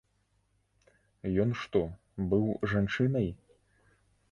[1.43, 1.83] Ён што,
[2.33, 3.31] быў жанчынай?